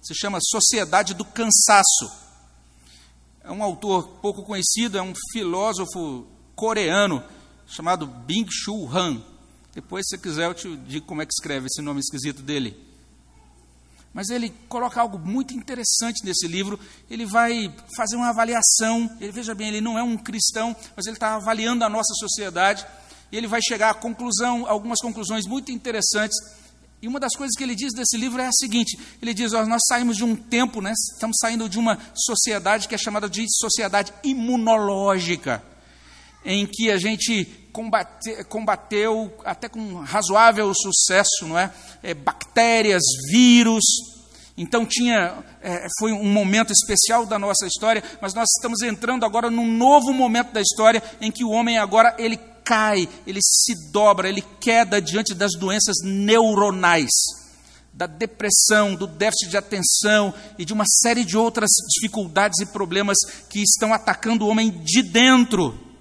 [0.00, 2.12] Se chama Sociedade do Cansaço.
[3.42, 7.20] é um autor pouco conhecido, é um filósofo coreano
[7.66, 9.20] chamado Byung-Chul Han.
[9.74, 12.80] Depois, se quiser, eu te digo como é que escreve esse nome esquisito dele.
[14.12, 16.78] Mas ele coloca algo muito interessante nesse livro.
[17.08, 19.10] Ele vai fazer uma avaliação.
[19.20, 22.86] Ele, veja bem, ele não é um cristão, mas ele está avaliando a nossa sociedade.
[23.30, 26.36] E ele vai chegar a conclusão, algumas conclusões muito interessantes.
[27.00, 29.64] E uma das coisas que ele diz desse livro é a seguinte: ele diz, ó,
[29.64, 33.44] nós saímos de um tempo, né, estamos saindo de uma sociedade que é chamada de
[33.48, 35.62] sociedade imunológica,
[36.44, 41.72] em que a gente combate, combateu até com razoável sucesso, não é?
[42.02, 43.82] é bactérias, vírus.
[44.56, 49.50] Então tinha, é, foi um momento especial da nossa história, mas nós estamos entrando agora
[49.50, 54.28] num novo momento da história em que o homem agora ele cai, ele se dobra,
[54.28, 57.10] ele queda diante das doenças neuronais,
[57.92, 63.18] da depressão, do déficit de atenção e de uma série de outras dificuldades e problemas
[63.48, 65.91] que estão atacando o homem de dentro.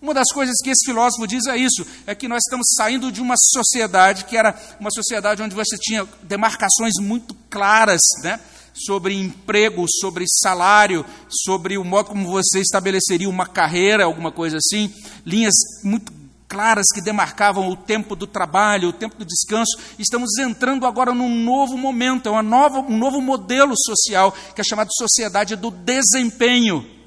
[0.00, 3.20] Uma das coisas que esse filósofo diz é isso: é que nós estamos saindo de
[3.20, 8.40] uma sociedade que era uma sociedade onde você tinha demarcações muito claras, né?
[8.72, 14.90] sobre emprego, sobre salário, sobre o modo como você estabeleceria uma carreira, alguma coisa assim,
[15.26, 16.12] linhas muito
[16.48, 19.78] claras que demarcavam o tempo do trabalho, o tempo do descanso.
[19.98, 25.56] Estamos entrando agora num novo momento, é um novo modelo social que é chamado sociedade
[25.56, 26.99] do desempenho.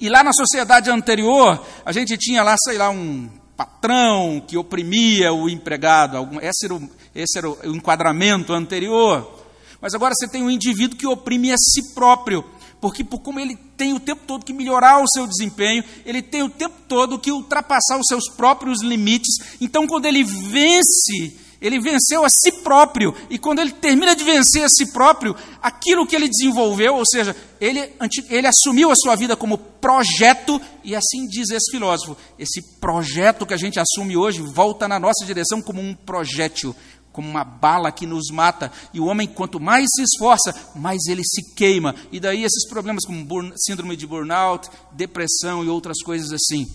[0.00, 5.32] E lá na sociedade anterior, a gente tinha lá, sei lá, um patrão que oprimia
[5.32, 6.16] o empregado.
[6.40, 9.40] Esse era o, esse era o enquadramento anterior.
[9.80, 12.44] Mas agora você tem um indivíduo que oprime a si próprio.
[12.80, 16.42] Porque, por como ele tem o tempo todo que melhorar o seu desempenho, ele tem
[16.42, 19.36] o tempo todo que ultrapassar os seus próprios limites.
[19.60, 24.64] Então, quando ele vence ele venceu a si próprio, e quando ele termina de vencer
[24.64, 27.92] a si próprio, aquilo que ele desenvolveu, ou seja, ele,
[28.28, 33.54] ele assumiu a sua vida como projeto, e assim diz esse filósofo: esse projeto que
[33.54, 36.74] a gente assume hoje volta na nossa direção como um projétil,
[37.12, 41.22] como uma bala que nos mata, e o homem, quanto mais se esforça, mais ele
[41.24, 43.24] se queima, e daí esses problemas como
[43.56, 46.66] síndrome de burnout, depressão e outras coisas assim.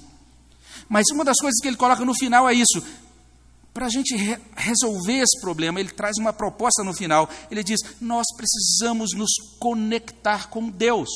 [0.87, 2.81] Mas uma das coisas que ele coloca no final é isso:
[3.77, 7.29] para a gente re resolver esse problema, ele traz uma proposta no final.
[7.51, 11.07] Ele diz: nós precisamos nos conectar com Deus.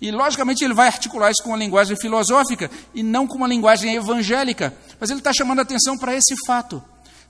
[0.00, 3.94] E, logicamente, ele vai articular isso com uma linguagem filosófica e não com uma linguagem
[3.94, 4.74] evangélica.
[4.98, 6.82] Mas ele está chamando a atenção para esse fato.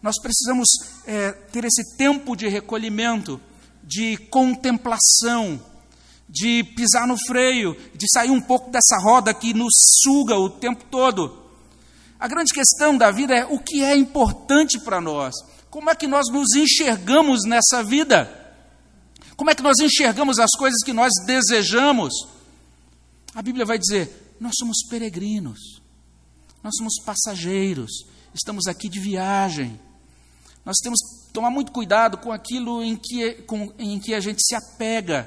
[0.02, 0.66] Nós precisamos
[1.06, 3.38] é, ter esse tempo de recolhimento,
[3.84, 5.60] de contemplação,
[6.26, 10.84] de pisar no freio, de sair um pouco dessa roda que nos suga o tempo
[10.90, 11.39] todo
[12.20, 15.34] a grande questão da vida é o que é importante para nós.
[15.70, 18.28] Como é que nós nos enxergamos nessa vida?
[19.36, 22.12] Como é que nós enxergamos as coisas que nós desejamos?
[23.34, 25.80] A Bíblia vai dizer: nós somos peregrinos,
[26.62, 27.90] nós somos passageiros,
[28.34, 29.80] estamos aqui de viagem.
[30.62, 34.42] Nós temos que tomar muito cuidado com aquilo em que, com, em que a gente
[34.46, 35.26] se apega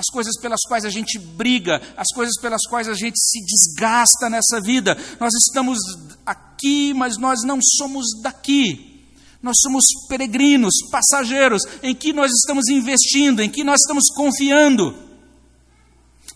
[0.00, 4.30] as coisas pelas quais a gente briga, as coisas pelas quais a gente se desgasta
[4.30, 4.96] nessa vida.
[5.20, 5.78] Nós estamos
[6.24, 9.04] aqui, mas nós não somos daqui.
[9.42, 14.94] Nós somos peregrinos, passageiros, em que nós estamos investindo, em que nós estamos confiando.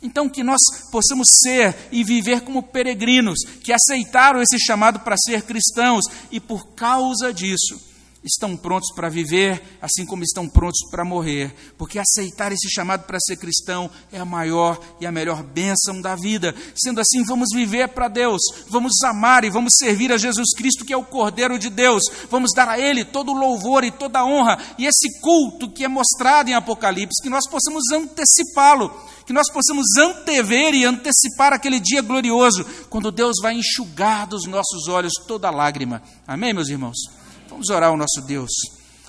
[0.02, 0.60] Então, que nós
[0.92, 6.74] possamos ser e viver como peregrinos, que aceitaram esse chamado para ser cristãos, e por
[6.74, 7.80] causa disso,
[8.24, 13.20] estão prontos para viver, assim como estão prontos para morrer, porque aceitar esse chamado para
[13.20, 16.54] ser cristão é a maior e a melhor bênção da vida.
[16.74, 20.92] Sendo assim, vamos viver para Deus, vamos amar e vamos servir a Jesus Cristo, que
[20.92, 24.24] é o Cordeiro de Deus, vamos dar a Ele todo o louvor e toda a
[24.24, 28.90] honra, e esse culto que é mostrado em Apocalipse, que nós possamos antecipá-lo,
[29.26, 34.88] que nós possamos antever e antecipar aquele dia glorioso, quando Deus vai enxugar dos nossos
[34.88, 36.02] olhos toda lágrima.
[36.26, 37.23] Amém, meus irmãos?
[37.48, 38.50] Vamos orar ao nosso Deus.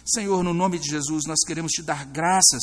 [0.05, 2.61] Senhor, no nome de Jesus, nós queremos te dar graças,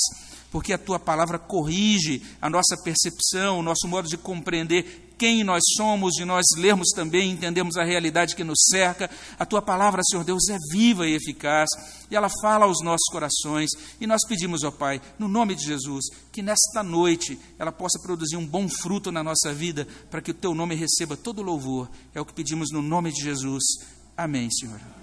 [0.51, 5.63] porque a tua palavra corrige a nossa percepção, o nosso modo de compreender quem nós
[5.77, 9.09] somos e nós lermos também, entendemos a realidade que nos cerca.
[9.39, 11.69] A tua palavra, Senhor Deus, é viva e eficaz
[12.11, 13.71] e ela fala aos nossos corações.
[14.01, 18.37] E nós pedimos, ó Pai, no nome de Jesus, que nesta noite ela possa produzir
[18.37, 21.89] um bom fruto na nossa vida, para que o teu nome receba todo louvor.
[22.15, 23.63] É o que pedimos no nome de Jesus.
[24.17, 25.02] Amém, Senhor.